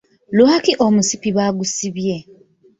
[0.37, 2.17] Lwaki omusipi baagusibye?